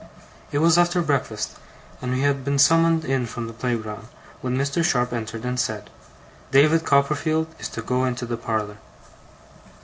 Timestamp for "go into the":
7.83-8.35